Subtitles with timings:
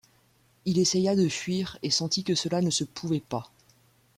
[0.65, 3.51] Il essaya de fuir et sentit que cela ne se pouvait pas.